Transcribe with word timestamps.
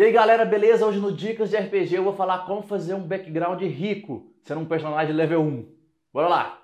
E 0.00 0.02
aí 0.02 0.12
galera, 0.12 0.46
beleza? 0.46 0.86
Hoje 0.86 0.98
no 0.98 1.12
Dicas 1.12 1.50
de 1.50 1.58
RPG 1.58 1.96
eu 1.96 2.02
vou 2.02 2.14
falar 2.14 2.46
como 2.46 2.62
fazer 2.62 2.94
um 2.94 3.02
background 3.02 3.60
rico 3.60 4.32
sendo 4.42 4.62
um 4.62 4.64
personagem 4.64 5.14
level 5.14 5.42
1. 5.42 5.66
Bora 6.10 6.26
lá! 6.26 6.58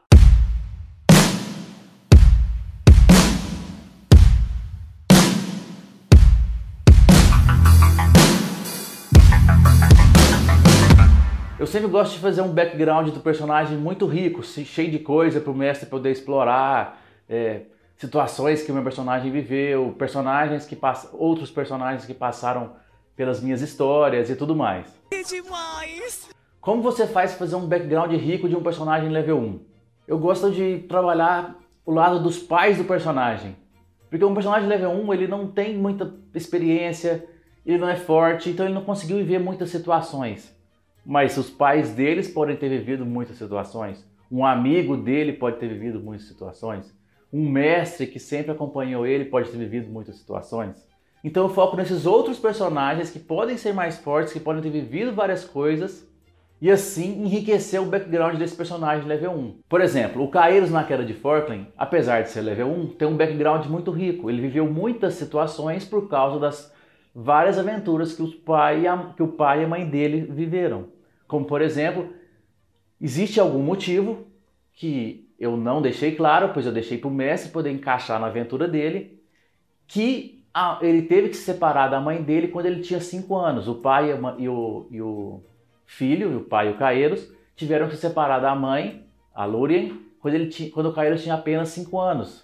Eu 11.60 11.66
sempre 11.66 11.88
gosto 11.88 12.14
de 12.14 12.20
fazer 12.20 12.40
um 12.40 12.54
background 12.54 13.10
do 13.10 13.20
personagem 13.20 13.76
muito 13.76 14.06
rico, 14.06 14.42
cheio 14.42 14.90
de 14.90 14.98
coisa 14.98 15.42
para 15.42 15.52
o 15.52 15.54
mestre 15.54 15.84
poder 15.90 16.10
explorar, 16.10 17.02
é, 17.28 17.64
situações 17.98 18.62
que 18.62 18.72
o 18.72 18.74
meu 18.74 18.82
personagem 18.82 19.30
viveu, 19.30 19.94
personagens 19.98 20.64
que 20.64 20.78
outros 21.12 21.50
personagens 21.50 22.06
que 22.06 22.14
passaram 22.14 22.85
pelas 23.16 23.40
minhas 23.40 23.62
histórias 23.62 24.28
e 24.28 24.36
tudo 24.36 24.54
mais. 24.54 24.86
Que 25.10 25.24
demais! 25.24 26.28
Como 26.60 26.82
você 26.82 27.06
faz 27.06 27.34
fazer 27.34 27.56
um 27.56 27.66
background 27.66 28.12
rico 28.12 28.48
de 28.48 28.54
um 28.54 28.62
personagem 28.62 29.08
level 29.08 29.38
1? 29.38 29.60
Eu 30.06 30.18
gosto 30.18 30.50
de 30.50 30.80
trabalhar 30.88 31.56
o 31.84 31.92
lado 31.92 32.22
dos 32.22 32.38
pais 32.38 32.76
do 32.76 32.84
personagem. 32.84 33.56
Porque 34.10 34.24
um 34.24 34.34
personagem 34.34 34.68
level 34.68 34.90
1, 34.90 35.14
ele 35.14 35.26
não 35.26 35.48
tem 35.48 35.76
muita 35.76 36.14
experiência, 36.34 37.26
ele 37.64 37.78
não 37.78 37.88
é 37.88 37.96
forte, 37.96 38.50
então 38.50 38.66
ele 38.66 38.74
não 38.74 38.84
conseguiu 38.84 39.16
viver 39.16 39.38
muitas 39.38 39.70
situações. 39.70 40.54
Mas 41.04 41.36
os 41.36 41.48
pais 41.48 41.90
deles 41.90 42.28
podem 42.28 42.56
ter 42.56 42.68
vivido 42.68 43.06
muitas 43.06 43.36
situações. 43.36 44.04
Um 44.30 44.44
amigo 44.44 44.96
dele 44.96 45.32
pode 45.32 45.58
ter 45.58 45.68
vivido 45.68 46.00
muitas 46.00 46.26
situações. 46.26 46.96
Um 47.32 47.48
mestre 47.48 48.06
que 48.06 48.18
sempre 48.18 48.52
acompanhou 48.52 49.06
ele 49.06 49.24
pode 49.24 49.50
ter 49.50 49.56
vivido 49.56 49.88
muitas 49.88 50.16
situações. 50.16 50.84
Então 51.26 51.42
eu 51.42 51.48
foco 51.48 51.76
nesses 51.76 52.06
outros 52.06 52.38
personagens 52.38 53.10
que 53.10 53.18
podem 53.18 53.56
ser 53.56 53.74
mais 53.74 53.98
fortes, 53.98 54.32
que 54.32 54.38
podem 54.38 54.62
ter 54.62 54.70
vivido 54.70 55.12
várias 55.12 55.44
coisas 55.44 56.08
e 56.62 56.70
assim 56.70 57.24
enriquecer 57.24 57.82
o 57.82 57.86
background 57.86 58.36
desse 58.38 58.54
personagem 58.54 59.08
level 59.08 59.32
1. 59.32 59.58
Por 59.68 59.80
exemplo, 59.80 60.22
o 60.22 60.28
Kairos 60.28 60.70
na 60.70 60.84
queda 60.84 61.04
de 61.04 61.14
Forkland, 61.14 61.66
apesar 61.76 62.22
de 62.22 62.30
ser 62.30 62.42
level 62.42 62.68
1, 62.68 62.86
tem 62.90 63.08
um 63.08 63.16
background 63.16 63.66
muito 63.66 63.90
rico. 63.90 64.30
Ele 64.30 64.40
viveu 64.40 64.72
muitas 64.72 65.14
situações 65.14 65.84
por 65.84 66.08
causa 66.08 66.38
das 66.38 66.72
várias 67.12 67.58
aventuras 67.58 68.12
que, 68.12 68.22
os 68.22 68.32
pai 68.32 68.86
a, 68.86 69.12
que 69.16 69.22
o 69.24 69.32
pai 69.32 69.62
e 69.62 69.64
a 69.64 69.68
mãe 69.68 69.84
dele 69.84 70.28
viveram. 70.30 70.90
Como 71.26 71.44
por 71.44 71.60
exemplo, 71.60 72.08
existe 73.00 73.40
algum 73.40 73.64
motivo 73.64 74.28
que 74.74 75.28
eu 75.40 75.56
não 75.56 75.82
deixei 75.82 76.14
claro, 76.14 76.50
pois 76.54 76.66
eu 76.66 76.72
deixei 76.72 76.98
para 76.98 77.08
o 77.08 77.12
mestre 77.12 77.50
poder 77.50 77.72
encaixar 77.72 78.20
na 78.20 78.28
aventura 78.28 78.68
dele, 78.68 79.20
que 79.88 80.35
ah, 80.58 80.78
ele 80.80 81.02
teve 81.02 81.28
que 81.28 81.36
se 81.36 81.42
separar 81.42 81.88
da 81.88 82.00
mãe 82.00 82.22
dele 82.22 82.48
quando 82.48 82.64
ele 82.64 82.80
tinha 82.80 82.98
5 82.98 83.36
anos. 83.36 83.68
O 83.68 83.74
pai 83.74 84.18
e 84.38 84.48
o, 84.48 84.86
e 84.90 85.02
o 85.02 85.42
filho, 85.84 86.38
o 86.38 86.40
pai 86.40 86.68
e 86.68 86.70
o 86.70 86.78
Caeiros, 86.78 87.30
tiveram 87.54 87.88
que 87.88 87.94
se 87.94 88.00
separar 88.00 88.38
da 88.38 88.54
mãe, 88.54 89.06
a 89.34 89.44
Lurien, 89.44 90.00
quando, 90.18 90.32
ele 90.32 90.46
tinha, 90.46 90.70
quando 90.70 90.88
o 90.88 90.94
Caeiros 90.94 91.22
tinha 91.22 91.34
apenas 91.34 91.68
5 91.68 92.00
anos. 92.00 92.42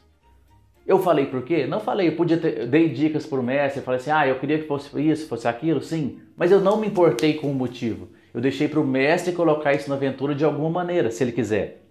Eu 0.87 0.99
falei 0.99 1.25
por 1.25 1.43
quê? 1.43 1.67
Não 1.67 1.81
falei, 1.81 2.09
eu 2.09 2.17
podia 2.17 2.37
ter, 2.37 2.59
eu 2.59 2.67
dei 2.67 2.91
dicas 2.91 3.25
para 3.25 3.41
o 3.41 3.43
mestre, 3.43 3.81
falei 3.81 3.99
assim, 3.99 4.11
ah, 4.11 4.29
eu 4.29 4.39
queria 4.39 4.59
que 4.59 4.69
fosse 4.69 5.01
isso, 5.01 5.27
fosse 5.27 5.49
aquilo, 5.49 5.81
sim, 5.81 6.21
mas 6.37 6.53
eu 6.53 6.61
não 6.61 6.77
me 6.77 6.89
importei 6.89 7.33
com 7.39 7.51
o 7.51 7.55
motivo. 7.55 8.11
Eu 8.35 8.43
deixei 8.43 8.69
para 8.69 8.81
o 8.81 8.85
mestre 8.85 9.33
colocar 9.33 9.73
isso 9.73 9.89
na 9.89 9.97
aventura 9.97 10.35
de 10.35 10.45
alguma 10.45 10.69
maneira, 10.69 11.11
se 11.11 11.25
ele 11.25 11.33
quiser. 11.33 11.83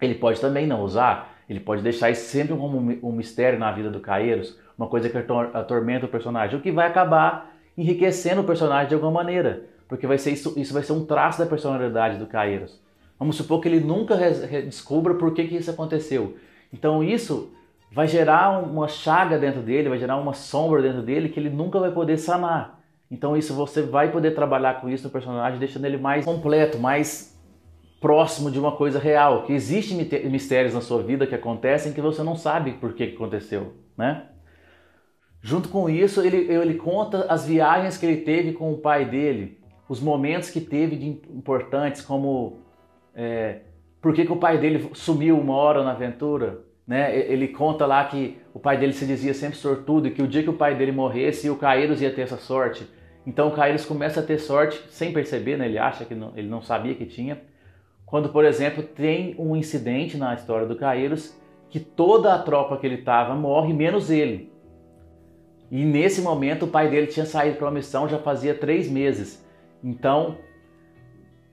Ele 0.00 0.14
pode 0.14 0.40
também 0.40 0.68
não 0.68 0.82
usar, 0.82 1.31
ele 1.48 1.60
pode 1.60 1.82
deixar 1.82 2.10
isso 2.10 2.28
sempre 2.28 2.56
como 2.56 2.78
um 2.78 3.12
mistério 3.12 3.58
na 3.58 3.70
vida 3.72 3.90
do 3.90 4.00
Caeiros, 4.00 4.58
uma 4.76 4.86
coisa 4.86 5.08
que 5.08 5.16
atormenta 5.54 6.06
o 6.06 6.08
personagem, 6.08 6.58
o 6.58 6.62
que 6.62 6.72
vai 6.72 6.86
acabar 6.86 7.52
enriquecendo 7.76 8.40
o 8.40 8.44
personagem 8.44 8.88
de 8.88 8.94
alguma 8.94 9.12
maneira, 9.12 9.64
porque 9.88 10.06
vai 10.06 10.18
ser 10.18 10.32
isso, 10.32 10.54
isso 10.58 10.72
vai 10.72 10.82
ser 10.82 10.92
um 10.92 11.04
traço 11.04 11.38
da 11.38 11.46
personalidade 11.46 12.18
do 12.18 12.26
Caeiros. 12.26 12.80
Vamos 13.18 13.36
supor 13.36 13.60
que 13.60 13.68
ele 13.68 13.80
nunca 13.80 14.16
descubra 14.16 15.14
por 15.14 15.32
que, 15.32 15.46
que 15.46 15.56
isso 15.56 15.70
aconteceu. 15.70 16.36
Então 16.72 17.04
isso 17.04 17.52
vai 17.92 18.08
gerar 18.08 18.58
uma 18.58 18.88
chaga 18.88 19.38
dentro 19.38 19.60
dele, 19.60 19.88
vai 19.88 19.98
gerar 19.98 20.16
uma 20.16 20.32
sombra 20.32 20.80
dentro 20.82 21.02
dele 21.02 21.28
que 21.28 21.38
ele 21.38 21.50
nunca 21.50 21.78
vai 21.78 21.92
poder 21.92 22.16
sanar. 22.16 22.80
Então 23.10 23.36
isso 23.36 23.54
você 23.54 23.82
vai 23.82 24.10
poder 24.10 24.34
trabalhar 24.34 24.80
com 24.80 24.88
isso 24.88 25.04
no 25.04 25.10
personagem, 25.10 25.58
deixando 25.58 25.84
ele 25.84 25.98
mais 25.98 26.24
completo, 26.24 26.78
mais 26.78 27.31
próximo 28.02 28.50
de 28.50 28.58
uma 28.58 28.72
coisa 28.72 28.98
real. 28.98 29.44
Que 29.44 29.54
existem 29.54 29.96
mistérios 30.28 30.74
na 30.74 30.82
sua 30.82 31.02
vida 31.02 31.26
que 31.26 31.34
acontecem 31.34 31.94
que 31.94 32.00
você 32.02 32.22
não 32.22 32.36
sabe 32.36 32.72
por 32.72 32.92
que 32.92 33.04
aconteceu, 33.04 33.74
né? 33.96 34.26
Junto 35.40 35.68
com 35.68 35.88
isso, 35.88 36.20
ele, 36.20 36.52
ele 36.52 36.74
conta 36.74 37.26
as 37.28 37.46
viagens 37.46 37.96
que 37.96 38.06
ele 38.06 38.18
teve 38.18 38.52
com 38.52 38.72
o 38.72 38.78
pai 38.78 39.04
dele, 39.04 39.58
os 39.88 40.00
momentos 40.00 40.50
que 40.50 40.60
teve 40.60 40.96
de 40.96 41.08
importantes, 41.08 42.00
como 42.00 42.58
é, 43.14 43.60
por 44.00 44.14
que, 44.14 44.24
que 44.24 44.32
o 44.32 44.36
pai 44.36 44.58
dele 44.58 44.90
sumiu 44.94 45.38
uma 45.38 45.54
hora 45.54 45.82
na 45.82 45.92
aventura. 45.92 46.60
Né? 46.86 47.16
Ele 47.16 47.48
conta 47.48 47.86
lá 47.86 48.04
que 48.04 48.38
o 48.54 48.60
pai 48.60 48.76
dele 48.76 48.92
se 48.92 49.06
dizia 49.06 49.34
sempre 49.34 49.56
sortudo 49.56 50.06
e 50.06 50.10
que 50.10 50.22
o 50.22 50.28
dia 50.28 50.42
que 50.42 50.50
o 50.50 50.54
pai 50.54 50.76
dele 50.76 50.92
morresse, 50.92 51.50
o 51.50 51.56
Caíros 51.56 52.00
ia 52.00 52.12
ter 52.12 52.22
essa 52.22 52.36
sorte. 52.36 52.86
Então 53.26 53.48
o 53.48 53.52
Caíros 53.52 53.84
começa 53.84 54.20
a 54.20 54.22
ter 54.22 54.38
sorte 54.38 54.80
sem 54.90 55.12
perceber, 55.12 55.56
né? 55.56 55.66
ele 55.66 55.78
acha 55.78 56.04
que 56.04 56.14
não, 56.14 56.32
ele 56.36 56.48
não 56.48 56.62
sabia 56.62 56.94
que 56.94 57.06
tinha. 57.06 57.40
Quando, 58.12 58.28
por 58.28 58.44
exemplo, 58.44 58.82
tem 58.82 59.34
um 59.38 59.56
incidente 59.56 60.18
na 60.18 60.34
história 60.34 60.66
do 60.66 60.76
Caíros 60.76 61.34
que 61.70 61.80
toda 61.80 62.34
a 62.34 62.38
tropa 62.38 62.76
que 62.76 62.86
ele 62.86 62.96
estava 62.96 63.34
morre, 63.34 63.72
menos 63.72 64.10
ele. 64.10 64.52
E 65.70 65.82
nesse 65.82 66.20
momento 66.20 66.66
o 66.66 66.68
pai 66.68 66.90
dele 66.90 67.06
tinha 67.06 67.24
saído 67.24 67.56
para 67.56 67.68
uma 67.68 67.72
missão 67.72 68.06
já 68.06 68.18
fazia 68.18 68.54
três 68.54 68.86
meses. 68.90 69.42
Então 69.82 70.36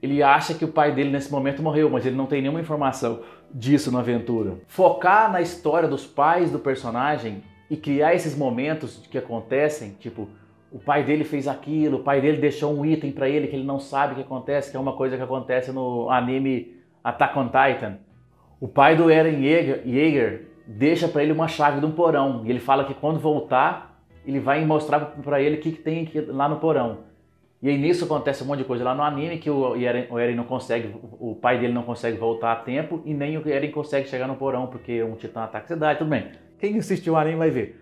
ele 0.02 0.22
acha 0.22 0.54
que 0.54 0.66
o 0.66 0.68
pai 0.68 0.94
dele 0.94 1.12
nesse 1.12 1.32
momento 1.32 1.64
morreu, 1.64 1.90
mas 1.90 2.06
ele 2.06 2.18
não 2.18 2.26
tem 2.26 2.42
nenhuma 2.42 2.60
informação 2.60 3.22
disso 3.54 3.90
na 3.90 4.00
aventura. 4.00 4.58
Focar 4.68 5.32
na 5.32 5.40
história 5.40 5.88
dos 5.88 6.06
pais 6.06 6.52
do 6.52 6.60
personagem 6.60 7.42
e 7.70 7.78
criar 7.78 8.16
esses 8.16 8.38
momentos 8.38 8.98
que 9.10 9.18
acontecem, 9.18 9.96
tipo, 9.98 10.28
o 10.72 10.80
pai 10.80 11.04
dele 11.04 11.24
fez 11.24 11.48
aquilo, 11.48 11.98
o 11.98 12.04
pai 12.04 12.22
dele 12.22 12.38
deixou 12.38 12.74
um 12.74 12.86
item 12.86 13.12
para 13.12 13.28
ele 13.28 13.48
que 13.48 13.56
ele 13.56 13.66
não 13.66 13.80
sabe 13.80 14.14
o 14.14 14.16
que 14.16 14.22
acontece, 14.22 14.70
que 14.70 14.78
é 14.78 14.80
uma 14.80 14.94
coisa 14.94 15.18
que 15.18 15.24
acontece 15.24 15.72
no 15.72 16.10
anime 16.10 16.76
Attack 17.04 17.38
on 17.38 17.48
Titan. 17.48 17.98
O 18.60 18.68
pai 18.68 18.96
do 18.96 19.10
Eren 19.10 19.42
Yeager 19.42 20.48
deixa 20.68 21.08
para 21.08 21.24
ele 21.24 21.32
uma 21.32 21.48
chave 21.48 21.80
de 21.80 21.86
um 21.86 21.92
porão 21.92 22.44
e 22.46 22.50
ele 22.50 22.60
fala 22.60 22.84
que 22.84 22.94
quando 22.94 23.20
voltar 23.20 23.90
ele 24.26 24.40
vai 24.40 24.64
mostrar 24.64 25.00
para 25.00 25.42
ele 25.42 25.56
o 25.58 25.60
que, 25.60 25.72
que 25.72 25.82
tem 25.82 26.10
lá 26.28 26.48
no 26.48 26.58
porão. 26.58 27.10
E 27.62 27.68
aí 27.68 27.78
nisso 27.78 28.06
acontece 28.06 28.44
um 28.44 28.48
monte 28.48 28.60
de 28.60 28.66
coisa 28.66 28.84
lá 28.84 28.96
no 28.96 29.04
anime 29.04 29.38
que 29.38 29.50
o 29.50 29.76
Eren, 29.76 30.08
o 30.10 30.18
Eren 30.18 30.36
não 30.36 30.46
consegue, 30.46 30.96
o 31.20 31.36
pai 31.36 31.60
dele 31.60 31.74
não 31.74 31.84
consegue 31.84 32.18
voltar 32.18 32.54
a 32.54 32.56
tempo 32.56 33.02
e 33.06 33.14
nem 33.14 33.38
o 33.38 33.50
Eren 33.50 33.72
consegue 33.72 34.08
chegar 34.08 34.28
no 34.28 34.36
porão 34.36 34.68
porque 34.68 35.04
um 35.04 35.16
titã 35.16 35.44
ataca 35.44 35.66
a 35.66 35.68
cidade, 35.68 36.00
tudo 36.00 36.10
bem. 36.10 36.32
Quem 36.58 36.78
assistiu 36.78 37.14
o 37.14 37.18
anime 37.18 37.38
vai 37.38 37.50
ver. 37.50 37.80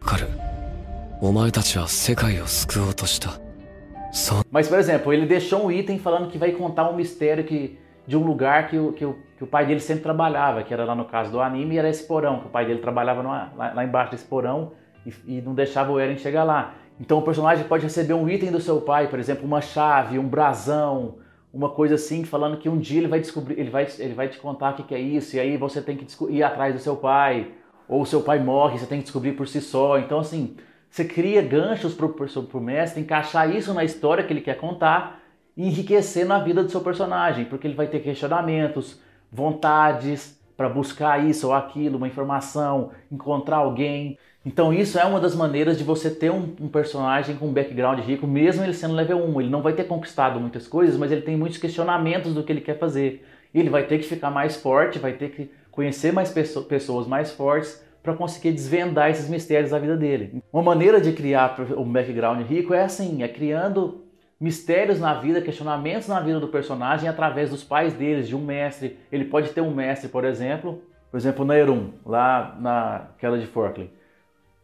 Mas, 4.51 4.67
por 4.67 4.77
exemplo, 4.77 5.11
ele 5.11 5.25
deixou 5.25 5.65
um 5.65 5.71
item 5.71 5.97
falando 5.97 6.29
que 6.29 6.37
vai 6.37 6.51
contar 6.51 6.87
um 6.91 6.95
mistério 6.95 7.43
que, 7.43 7.75
de 8.05 8.15
um 8.15 8.23
lugar 8.23 8.67
que 8.69 8.77
o, 8.77 8.93
que, 8.93 9.03
o, 9.03 9.17
que 9.35 9.43
o 9.43 9.47
pai 9.47 9.65
dele 9.65 9.79
sempre 9.79 10.03
trabalhava, 10.03 10.61
que 10.61 10.71
era 10.71 10.85
lá 10.85 10.93
no 10.93 11.05
caso 11.05 11.31
do 11.31 11.41
anime, 11.41 11.73
e 11.73 11.77
era 11.79 11.89
esse 11.89 12.03
porão, 12.03 12.41
que 12.41 12.45
o 12.45 12.49
pai 12.49 12.67
dele 12.67 12.81
trabalhava 12.81 13.23
lá, 13.23 13.73
lá 13.73 13.83
embaixo 13.83 14.11
desse 14.11 14.25
porão 14.25 14.73
e, 15.03 15.37
e 15.37 15.41
não 15.41 15.55
deixava 15.55 15.91
o 15.91 15.99
Eren 15.99 16.17
chegar 16.19 16.43
lá. 16.43 16.75
Então 16.99 17.17
o 17.17 17.23
personagem 17.23 17.65
pode 17.65 17.81
receber 17.81 18.13
um 18.13 18.29
item 18.29 18.51
do 18.51 18.61
seu 18.61 18.79
pai, 18.79 19.07
por 19.07 19.17
exemplo, 19.17 19.43
uma 19.43 19.59
chave, 19.59 20.19
um 20.19 20.27
brasão, 20.27 21.15
uma 21.51 21.69
coisa 21.69 21.95
assim, 21.95 22.25
falando 22.25 22.57
que 22.57 22.69
um 22.69 22.77
dia 22.77 22.99
ele 22.99 23.07
vai 23.07 23.19
descobrir, 23.19 23.59
ele 23.59 23.71
vai, 23.71 23.87
ele 23.97 24.13
vai 24.13 24.27
te 24.27 24.37
contar 24.37 24.73
o 24.73 24.75
que, 24.75 24.83
que 24.83 24.93
é 24.93 24.99
isso, 24.99 25.35
e 25.35 25.39
aí 25.39 25.57
você 25.57 25.81
tem 25.81 25.97
que 25.97 26.05
ir 26.29 26.43
atrás 26.43 26.75
do 26.75 26.79
seu 26.79 26.95
pai, 26.95 27.53
ou 27.89 28.01
o 28.01 28.05
seu 28.05 28.21
pai 28.21 28.37
morre, 28.37 28.77
você 28.77 28.85
tem 28.85 28.99
que 28.99 29.05
descobrir 29.05 29.31
por 29.31 29.47
si 29.47 29.61
só. 29.61 29.97
Então, 29.97 30.19
assim, 30.19 30.55
você 30.89 31.05
cria 31.05 31.41
ganchos 31.41 31.93
para 31.93 32.05
o 32.05 32.61
mestre 32.61 33.01
encaixar 33.01 33.53
isso 33.55 33.73
na 33.73 33.83
história 33.83 34.23
que 34.23 34.33
ele 34.33 34.41
quer 34.41 34.57
contar 34.57 35.21
e 35.55 35.67
enriquecer 35.67 36.25
na 36.25 36.39
vida 36.39 36.63
do 36.63 36.69
seu 36.69 36.81
personagem, 36.81 37.45
porque 37.45 37.67
ele 37.67 37.75
vai 37.75 37.87
ter 37.87 37.99
questionamentos, 37.99 38.99
vontades 39.31 40.37
para 40.55 40.69
buscar 40.69 41.23
isso 41.23 41.47
ou 41.47 41.53
aquilo, 41.53 41.97
uma 41.97 42.07
informação, 42.07 42.91
encontrar 43.11 43.57
alguém. 43.57 44.17
Então 44.45 44.73
isso 44.73 44.97
é 44.97 45.05
uma 45.05 45.19
das 45.19 45.35
maneiras 45.35 45.77
de 45.77 45.83
você 45.83 46.09
ter 46.09 46.31
um, 46.31 46.55
um, 46.59 46.67
personagem 46.67 47.35
com 47.35 47.47
um 47.47 47.53
background 47.53 47.99
rico, 47.99 48.25
mesmo 48.25 48.63
ele 48.63 48.73
sendo 48.73 48.95
level 48.95 49.23
1. 49.23 49.41
Ele 49.41 49.49
não 49.49 49.61
vai 49.61 49.73
ter 49.73 49.83
conquistado 49.83 50.39
muitas 50.39 50.67
coisas, 50.67 50.97
mas 50.97 51.11
ele 51.11 51.21
tem 51.21 51.37
muitos 51.37 51.59
questionamentos 51.59 52.33
do 52.33 52.43
que 52.43 52.51
ele 52.51 52.61
quer 52.61 52.79
fazer. 52.79 53.23
Ele 53.53 53.69
vai 53.69 53.83
ter 53.83 53.99
que 53.99 54.05
ficar 54.05 54.31
mais 54.31 54.55
forte, 54.55 54.99
vai 54.99 55.13
ter 55.13 55.29
que 55.29 55.51
conhecer 55.69 56.11
mais 56.11 56.31
pessoas 56.31 57.05
mais 57.05 57.31
fortes 57.31 57.85
para 58.07 58.15
conseguir 58.15 58.53
desvendar 58.53 59.09
esses 59.09 59.27
mistérios 59.27 59.71
da 59.71 59.79
vida 59.79 59.97
dele. 59.97 60.41
Uma 60.53 60.63
maneira 60.63 61.01
de 61.01 61.11
criar 61.11 61.57
um 61.77 61.91
background 61.91 62.41
rico 62.47 62.73
é 62.73 62.83
assim, 62.83 63.21
é 63.21 63.27
criando 63.27 64.05
mistérios 64.39 64.97
na 64.97 65.15
vida, 65.15 65.41
questionamentos 65.41 66.07
na 66.07 66.21
vida 66.21 66.39
do 66.39 66.47
personagem 66.47 67.09
através 67.09 67.49
dos 67.49 67.65
pais 67.65 67.93
deles, 67.93 68.25
de 68.25 68.33
um 68.33 68.39
mestre. 68.39 68.97
Ele 69.11 69.25
pode 69.25 69.49
ter 69.49 69.59
um 69.59 69.73
mestre, 69.75 70.07
por 70.07 70.23
exemplo, 70.23 70.81
por 71.11 71.17
exemplo, 71.17 71.43
na 71.43 71.57
Erum, 71.57 71.89
lá 72.05 72.55
na 72.61 73.07
queda 73.19 73.37
de 73.37 73.45
Forkland. 73.45 73.91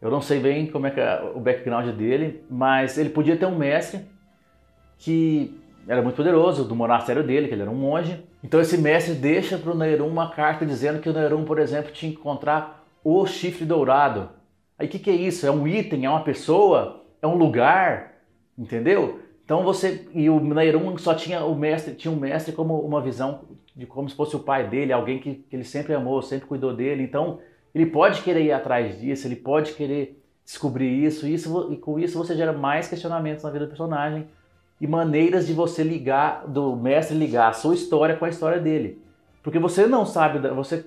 Eu 0.00 0.10
não 0.10 0.22
sei 0.22 0.40
bem 0.40 0.66
como 0.66 0.86
é, 0.86 0.94
é 0.96 1.32
o 1.34 1.40
background 1.40 1.94
dele, 1.94 2.42
mas 2.48 2.96
ele 2.96 3.10
podia 3.10 3.36
ter 3.36 3.44
um 3.44 3.58
mestre 3.58 4.00
que 4.96 5.60
era 5.86 6.00
muito 6.00 6.16
poderoso, 6.16 6.64
do 6.64 6.74
monastério 6.74 7.22
dele, 7.22 7.48
que 7.48 7.52
ele 7.52 7.60
era 7.60 7.70
um 7.70 7.74
monge. 7.74 8.24
Então 8.42 8.58
esse 8.58 8.78
mestre 8.78 9.12
deixa 9.12 9.58
para 9.58 9.70
o 9.70 9.76
Nerum 9.76 10.08
uma 10.08 10.30
carta 10.30 10.64
dizendo 10.64 10.98
que 10.98 11.10
o 11.10 11.12
Nerum, 11.12 11.44
por 11.44 11.58
exemplo, 11.58 11.92
tinha 11.92 12.10
que 12.10 12.18
encontrar 12.18 12.83
o 13.04 13.26
chifre 13.26 13.66
dourado. 13.66 14.30
Aí 14.78 14.86
o 14.86 14.90
que, 14.90 14.98
que 14.98 15.10
é 15.10 15.14
isso? 15.14 15.46
É 15.46 15.50
um 15.50 15.68
item? 15.68 16.06
É 16.06 16.10
uma 16.10 16.24
pessoa? 16.24 17.04
É 17.20 17.26
um 17.26 17.36
lugar? 17.36 18.14
Entendeu? 18.58 19.20
Então 19.44 19.62
você 19.62 20.08
e 20.14 20.30
o 20.30 20.40
Nerum 20.40 20.96
só 20.96 21.14
tinha 21.14 21.44
o 21.44 21.54
mestre, 21.54 21.94
tinha 21.94 22.10
um 22.10 22.16
mestre 22.16 22.52
como 22.52 22.80
uma 22.80 23.00
visão 23.02 23.42
de 23.76 23.84
como 23.84 24.08
se 24.08 24.16
fosse 24.16 24.34
o 24.34 24.40
pai 24.40 24.66
dele, 24.66 24.92
alguém 24.92 25.18
que, 25.18 25.34
que 25.34 25.54
ele 25.54 25.64
sempre 25.64 25.92
amou, 25.92 26.22
sempre 26.22 26.48
cuidou 26.48 26.74
dele. 26.74 27.02
Então 27.02 27.40
ele 27.74 27.86
pode 27.86 28.22
querer 28.22 28.42
ir 28.42 28.52
atrás 28.52 28.98
disso, 28.98 29.26
ele 29.26 29.36
pode 29.36 29.74
querer 29.74 30.22
descobrir 30.44 31.04
isso, 31.04 31.26
isso 31.26 31.72
e 31.72 31.76
com 31.76 31.98
isso 31.98 32.16
você 32.16 32.34
gera 32.34 32.52
mais 32.52 32.88
questionamentos 32.88 33.44
na 33.44 33.50
vida 33.50 33.66
do 33.66 33.68
personagem 33.68 34.26
e 34.80 34.86
maneiras 34.86 35.46
de 35.46 35.52
você 35.52 35.82
ligar, 35.82 36.46
do 36.46 36.74
mestre 36.76 37.16
ligar 37.16 37.48
a 37.48 37.52
sua 37.52 37.74
história 37.74 38.16
com 38.16 38.24
a 38.24 38.28
história 38.28 38.58
dele. 38.58 39.02
Porque 39.42 39.58
você 39.58 39.86
não 39.86 40.06
sabe, 40.06 40.38
você 40.48 40.86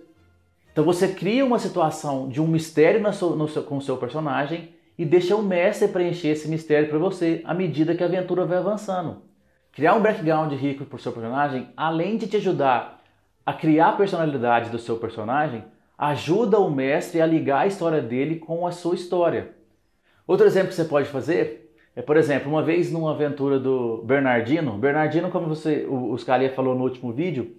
então 0.77 0.85
você 0.85 1.07
cria 1.07 1.44
uma 1.44 1.57
situação 1.57 2.29
de 2.29 2.39
um 2.39 2.45
mistério 2.45 3.01
no 3.01 3.12
seu, 3.12 3.35
no 3.35 3.47
seu, 3.47 3.63
com 3.63 3.77
o 3.77 3.81
seu 3.81 3.97
personagem 3.97 4.75
e 4.95 5.03
deixa 5.03 5.35
o 5.35 5.41
mestre 5.41 5.88
preencher 5.88 6.27
esse 6.27 6.47
mistério 6.47 6.88
para 6.88 7.00
você 7.00 7.41
à 7.45 7.51
medida 7.51 7.95
que 7.95 8.03
a 8.03 8.06
aventura 8.06 8.45
vai 8.45 8.59
avançando. 8.59 9.24
Criar 9.71 9.95
um 9.95 10.03
background 10.03 10.53
rico 10.53 10.85
para 10.85 10.95
o 10.95 11.00
seu 11.00 11.12
personagem, 11.12 11.69
além 11.75 12.15
de 12.15 12.27
te 12.27 12.38
ajudar 12.38 13.01
a 13.44 13.53
criar 13.53 13.88
a 13.88 13.94
personalidade 13.94 14.69
do 14.69 14.77
seu 14.77 14.97
personagem, 14.97 15.63
ajuda 15.97 16.59
o 16.59 16.69
mestre 16.69 17.21
a 17.21 17.25
ligar 17.25 17.62
a 17.62 17.68
história 17.68 18.00
dele 18.00 18.35
com 18.35 18.68
a 18.68 18.71
sua 18.71 18.94
história. 18.94 19.56
Outro 20.27 20.45
exemplo 20.45 20.68
que 20.68 20.75
você 20.75 20.85
pode 20.85 21.09
fazer 21.09 21.74
é, 21.95 22.03
por 22.03 22.18
exemplo, 22.18 22.51
uma 22.51 22.62
vez 22.62 22.91
numa 22.91 23.15
aventura 23.15 23.59
do 23.59 24.03
Bernardino, 24.06 24.74
Bernardino, 24.74 25.31
como 25.31 25.47
você, 25.47 25.88
o, 25.89 26.12
o 26.12 26.18
Scalia 26.19 26.51
falou 26.51 26.75
no 26.75 26.83
último 26.83 27.12
vídeo, 27.12 27.56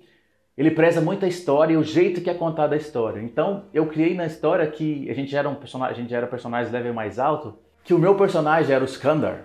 ele 0.58 0.72
preza 0.72 1.00
muito 1.00 1.24
a 1.24 1.28
história 1.28 1.72
e 1.72 1.76
o 1.76 1.84
jeito 1.84 2.20
que 2.20 2.28
é 2.28 2.34
contada 2.34 2.74
a 2.74 2.78
história. 2.78 3.22
Então, 3.22 3.64
eu 3.72 3.86
criei 3.86 4.14
na 4.14 4.26
história 4.26 4.66
que 4.66 5.08
a 5.08 5.14
gente 5.14 5.34
era 5.34 5.48
um 5.48 5.54
personagem, 5.54 5.96
a 5.96 6.00
gente 6.02 6.12
era 6.12 6.26
personagem 6.26 6.72
level 6.72 6.92
mais 6.92 7.18
alto, 7.18 7.56
que 7.84 7.94
o 7.94 7.98
meu 7.98 8.16
personagem 8.16 8.74
era 8.74 8.82
o 8.82 8.88
Skandar. 8.88 9.44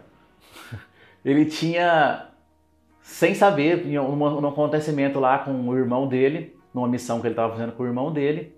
ele 1.23 1.45
tinha, 1.45 2.29
sem 2.99 3.35
saber, 3.35 3.85
em 3.85 3.97
um, 3.99 4.47
acontecimento 4.47 5.19
lá 5.19 5.37
com 5.37 5.51
o 5.51 5.77
irmão 5.77 6.07
dele, 6.07 6.57
numa 6.73 6.87
missão 6.87 7.21
que 7.21 7.27
ele 7.27 7.33
estava 7.33 7.53
fazendo 7.53 7.73
com 7.73 7.83
o 7.83 7.85
irmão 7.85 8.11
dele, 8.11 8.55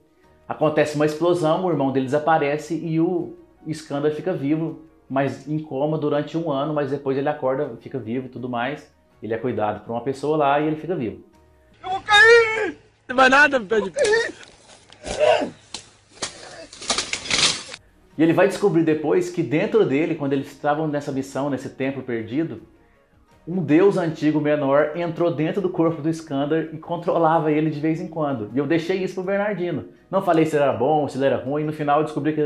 acontece 0.47 0.95
uma 0.95 1.05
explosão, 1.05 1.65
o 1.65 1.69
irmão 1.69 1.91
dele 1.91 2.05
desaparece 2.05 2.73
e 2.75 2.99
o 3.01 3.35
Skandar 3.67 4.11
fica 4.13 4.31
vivo 4.31 4.85
mas 5.09 5.47
em 5.47 5.59
coma 5.59 5.97
durante 5.97 6.37
um 6.37 6.51
ano, 6.51 6.73
mas 6.73 6.89
depois 6.89 7.17
ele 7.17 7.29
acorda, 7.29 7.75
fica 7.79 7.99
vivo 7.99 8.25
e 8.25 8.29
tudo 8.29 8.49
mais. 8.49 8.93
Ele 9.21 9.33
é 9.33 9.37
cuidado 9.37 9.85
por 9.85 9.91
uma 9.91 10.01
pessoa 10.01 10.37
lá 10.37 10.59
e 10.59 10.67
ele 10.67 10.75
fica 10.75 10.95
vivo. 10.95 11.23
Não 13.07 13.15
vai 13.15 13.29
nada, 13.29 13.59
pede. 13.59 13.91
E 18.17 18.23
ele 18.23 18.33
vai 18.33 18.47
descobrir 18.47 18.83
depois 18.83 19.29
que 19.29 19.43
dentro 19.43 19.85
dele, 19.85 20.15
quando 20.15 20.33
eles 20.33 20.47
estavam 20.47 20.87
nessa 20.87 21.11
missão, 21.11 21.49
nesse 21.49 21.69
templo 21.69 22.01
perdido, 22.01 22.61
um 23.47 23.61
deus 23.61 23.97
antigo 23.97 24.41
menor 24.41 24.97
entrou 24.97 25.31
dentro 25.33 25.61
do 25.61 25.69
corpo 25.69 26.01
do 26.01 26.09
Skandar 26.09 26.69
e 26.73 26.77
controlava 26.77 27.51
ele 27.51 27.69
de 27.69 27.79
vez 27.79 28.01
em 28.01 28.07
quando. 28.07 28.49
E 28.53 28.57
eu 28.57 28.65
deixei 28.65 29.03
isso 29.03 29.15
pro 29.15 29.23
Bernardino. 29.23 29.89
Não 30.09 30.21
falei 30.21 30.45
se 30.45 30.55
ele 30.55 30.63
era 30.63 30.73
bom, 30.73 31.07
se 31.07 31.17
ele 31.17 31.25
era 31.25 31.37
ruim. 31.37 31.63
No 31.63 31.73
final 31.73 31.99
eu 31.99 32.05
descobri 32.05 32.33
que 32.33 32.41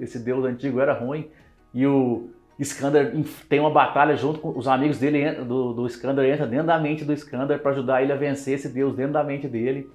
esse 0.00 0.18
deus 0.18 0.44
antigo 0.44 0.80
era 0.80 0.92
ruim 0.92 1.30
e 1.72 1.86
o 1.86 2.30
Skander 2.62 3.12
tem 3.48 3.60
uma 3.60 3.70
batalha 3.70 4.16
junto 4.16 4.40
com 4.40 4.56
os 4.56 4.66
amigos 4.66 4.98
dele, 4.98 5.32
do, 5.44 5.72
do 5.72 5.86
Skander, 5.86 6.32
entra 6.32 6.46
dentro 6.46 6.66
da 6.66 6.78
mente 6.78 7.04
do 7.04 7.12
Skander 7.12 7.58
para 7.60 7.72
ajudar 7.72 8.02
ele 8.02 8.12
a 8.12 8.16
vencer 8.16 8.54
esse 8.54 8.68
deus 8.68 8.94
dentro 8.94 9.12
da 9.12 9.24
mente 9.24 9.46
dele 9.48 9.90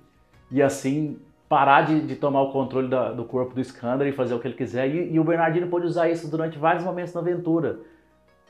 e 0.51 0.61
assim 0.61 1.19
parar 1.47 1.83
de, 1.83 2.01
de 2.01 2.15
tomar 2.15 2.41
o 2.41 2.51
controle 2.51 2.87
da, 2.87 3.11
do 3.11 3.23
corpo 3.23 3.53
do 3.53 3.61
Skander 3.61 4.07
e 4.07 4.11
fazer 4.11 4.33
o 4.33 4.39
que 4.39 4.47
ele 4.47 4.55
quiser. 4.55 4.87
E, 4.89 5.13
e 5.13 5.19
o 5.19 5.23
Bernardino 5.23 5.67
pôde 5.67 5.85
usar 5.85 6.09
isso 6.09 6.29
durante 6.29 6.57
vários 6.57 6.83
momentos 6.83 7.13
na 7.13 7.21
aventura 7.21 7.79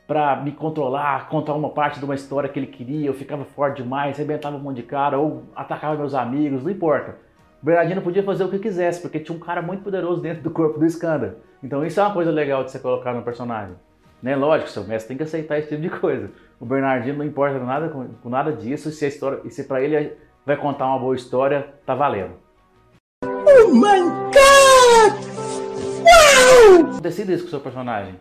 para 0.07 0.37
me 0.37 0.51
controlar, 0.51 1.27
contar 1.27 1.53
uma 1.53 1.69
parte 1.69 1.99
de 1.99 2.05
uma 2.05 2.15
história 2.15 2.49
que 2.49 2.57
ele 2.57 2.67
queria. 2.67 3.07
Eu 3.07 3.13
ficava 3.13 3.43
forte 3.43 3.83
demais, 3.83 4.15
arrebentava 4.15 4.55
um 4.55 4.59
monte 4.59 4.77
de 4.77 4.83
cara 4.83 5.19
ou 5.19 5.43
atacava 5.55 5.95
meus 5.95 6.13
amigos, 6.13 6.63
não 6.63 6.71
importa. 6.71 7.15
O 7.61 7.65
Bernardino 7.65 8.01
podia 8.01 8.23
fazer 8.23 8.43
o 8.43 8.49
que 8.49 8.59
quisesse, 8.59 9.01
porque 9.01 9.19
tinha 9.19 9.35
um 9.35 9.39
cara 9.39 9.61
muito 9.61 9.83
poderoso 9.83 10.21
dentro 10.21 10.43
do 10.43 10.49
corpo 10.49 10.79
do 10.79 10.85
Skander. 10.85 11.35
Então 11.61 11.85
isso 11.85 11.99
é 11.99 12.03
uma 12.03 12.13
coisa 12.13 12.31
legal 12.31 12.63
de 12.63 12.71
você 12.71 12.79
colocar 12.79 13.13
no 13.13 13.23
personagem. 13.23 13.75
Né? 14.21 14.35
Lógico, 14.35 14.69
seu 14.69 14.83
mestre 14.83 15.09
tem 15.09 15.17
que 15.17 15.23
aceitar 15.23 15.59
esse 15.59 15.69
tipo 15.69 15.81
de 15.81 15.89
coisa. 15.89 16.31
O 16.59 16.65
Bernardino 16.65 17.19
não 17.19 17.25
importa 17.25 17.59
nada 17.59 17.89
com, 17.89 18.07
com 18.07 18.29
nada 18.29 18.51
disso, 18.51 18.91
se 18.91 19.05
a 19.05 19.07
história, 19.07 19.41
e 19.45 19.49
se 19.49 19.63
para 19.63 19.81
ele 19.81 20.13
vai 20.45 20.57
contar 20.57 20.87
uma 20.87 20.99
boa 20.99 21.15
história, 21.15 21.73
tá 21.85 21.93
valendo. 21.93 22.33
Oh 23.23 23.71
my 23.71 23.99
god! 24.31 25.13
Uau! 26.03 27.01
Decida 27.01 27.33
isso 27.33 27.43
com 27.43 27.47
o 27.47 27.51
seu 27.51 27.59
personagem. 27.59 28.15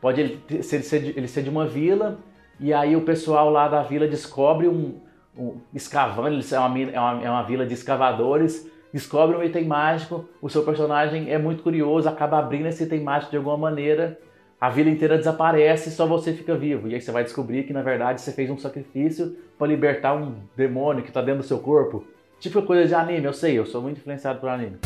Pode 0.00 0.20
ele 0.20 0.62
ser, 0.62 1.16
ele 1.16 1.28
ser 1.28 1.42
de 1.42 1.48
uma 1.48 1.66
vila, 1.66 2.18
e 2.58 2.74
aí 2.74 2.96
o 2.96 3.02
pessoal 3.02 3.48
lá 3.50 3.68
da 3.68 3.82
vila 3.82 4.06
descobre 4.06 4.68
um, 4.68 5.00
um 5.36 5.60
escavando, 5.72 6.40
é 6.52 6.58
uma, 6.58 6.78
é, 6.80 7.00
uma, 7.00 7.24
é 7.24 7.30
uma 7.30 7.42
vila 7.42 7.64
de 7.64 7.74
escavadores, 7.74 8.68
descobre 8.92 9.36
um 9.36 9.42
item 9.42 9.64
mágico, 9.64 10.28
o 10.40 10.48
seu 10.48 10.64
personagem 10.64 11.30
é 11.30 11.38
muito 11.38 11.62
curioso, 11.62 12.08
acaba 12.08 12.38
abrindo 12.38 12.66
esse 12.66 12.84
item 12.84 13.02
mágico 13.02 13.30
de 13.30 13.36
alguma 13.36 13.56
maneira, 13.56 14.18
a 14.62 14.68
vila 14.68 14.90
inteira 14.90 15.18
desaparece 15.18 15.88
e 15.88 15.92
só 15.92 16.06
você 16.06 16.32
fica 16.32 16.54
vivo. 16.54 16.86
E 16.86 16.94
aí 16.94 17.00
você 17.00 17.10
vai 17.10 17.24
descobrir 17.24 17.64
que 17.64 17.72
na 17.72 17.82
verdade 17.82 18.20
você 18.20 18.30
fez 18.30 18.48
um 18.48 18.56
sacrifício 18.56 19.36
para 19.58 19.66
libertar 19.66 20.14
um 20.14 20.36
demônio 20.56 21.02
que 21.02 21.08
está 21.08 21.20
dentro 21.20 21.40
do 21.40 21.46
seu 21.48 21.58
corpo. 21.58 22.04
Tipo 22.38 22.62
coisa 22.62 22.86
de 22.86 22.94
anime, 22.94 23.24
eu 23.24 23.32
sei, 23.32 23.58
eu 23.58 23.66
sou 23.66 23.82
muito 23.82 23.98
influenciado 23.98 24.38
por 24.38 24.48
anime. 24.48 24.76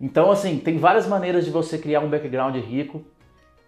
Então, 0.00 0.30
assim, 0.30 0.58
tem 0.58 0.78
várias 0.78 1.08
maneiras 1.08 1.44
de 1.44 1.50
você 1.50 1.78
criar 1.78 1.98
um 1.98 2.08
background 2.08 2.54
rico. 2.58 3.02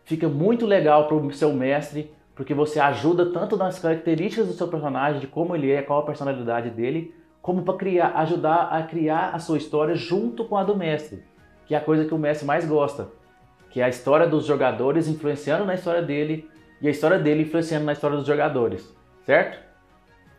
Fica 0.05 0.29
muito 0.29 0.64
legal 0.64 1.08
para 1.08 1.17
o 1.17 1.32
seu 1.32 1.52
mestre 1.52 2.12
porque 2.32 2.55
você 2.55 2.79
ajuda 2.79 3.32
tanto 3.32 3.56
nas 3.56 3.76
características 3.81 4.46
do 4.46 4.52
seu 4.52 4.69
personagem, 4.69 5.20
de 5.20 5.26
como 5.26 5.56
ele 5.56 5.72
é, 5.72 5.82
qual 5.82 5.99
a 5.99 6.06
personalidade 6.06 6.70
dele, 6.70 7.12
como 7.43 7.64
para 7.64 7.76
criar, 7.76 8.12
ajudar 8.19 8.69
a 8.70 8.84
criar 8.84 9.31
a 9.31 9.40
sua 9.40 9.58
história 9.58 9.96
junto 9.96 10.44
com 10.44 10.56
a 10.56 10.62
do 10.62 10.76
mestre, 10.76 11.25
que 11.66 11.74
é 11.74 11.78
a 11.78 11.80
coisa 11.80 12.04
que 12.04 12.14
o 12.14 12.18
mestre 12.18 12.46
mais 12.46 12.64
gosta, 12.64 13.08
que 13.70 13.80
é 13.80 13.84
a 13.84 13.88
história 13.88 14.26
dos 14.26 14.46
jogadores 14.46 15.08
influenciando 15.08 15.64
na 15.64 15.74
história 15.74 16.00
dele 16.00 16.48
e 16.80 16.88
a 16.88 16.90
história 16.90 17.18
dele 17.18 17.42
influenciando 17.42 17.84
na 17.84 17.92
história 17.92 18.17
dos 18.17 18.26
jogadores, 18.26 18.94
certo? 19.24 19.58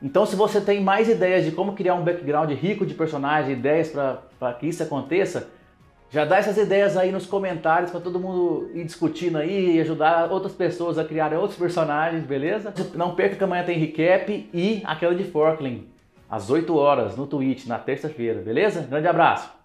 Então, 0.02 0.26
se 0.26 0.36
você 0.36 0.62
tem 0.62 0.82
mais 0.82 1.10
ideias 1.10 1.44
de 1.44 1.52
como 1.52 1.74
criar 1.74 1.96
um 1.96 2.04
background 2.04 2.52
rico 2.52 2.86
de 2.86 2.94
personagem, 2.94 3.54
ideias 3.54 3.90
para 3.90 4.54
que 4.54 4.68
isso 4.68 4.84
aconteça, 4.84 5.50
já 6.10 6.24
dá 6.24 6.38
essas 6.38 6.56
ideias 6.56 6.96
aí 6.96 7.12
nos 7.12 7.26
comentários 7.26 7.92
para 7.92 8.00
todo 8.00 8.20
mundo 8.20 8.70
ir 8.74 8.86
discutindo 8.86 9.38
aí 9.38 9.76
e 9.76 9.82
ajudar 9.82 10.32
outras 10.32 10.54
pessoas 10.54 10.98
a 10.98 11.04
criarem 11.04 11.38
outros 11.38 11.58
personagens, 11.58 12.24
beleza? 12.24 12.74
Não 12.96 13.16
perca 13.16 13.36
que 13.36 13.44
amanhã 13.44 13.64
tem 13.64 13.78
recap 13.78 14.50
e 14.54 14.82
aquela 14.86 15.16
de 15.16 15.24
Forkling, 15.24 15.90
às 16.30 16.50
8 16.50 16.74
horas 16.78 17.18
no 17.18 17.28
Twitch, 17.28 17.66
na 17.66 17.78
terça-feira, 17.80 18.40
beleza? 18.40 18.82
Grande 18.82 19.08
abraço! 19.08 19.57